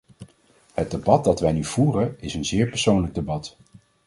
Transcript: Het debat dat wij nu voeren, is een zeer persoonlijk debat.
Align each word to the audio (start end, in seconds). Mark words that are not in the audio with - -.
Het 0.73 0.91
debat 0.91 1.23
dat 1.23 1.39
wij 1.39 1.51
nu 1.51 1.63
voeren, 1.63 2.15
is 2.21 2.33
een 2.33 2.45
zeer 2.45 2.67
persoonlijk 2.69 3.13
debat. 3.15 3.57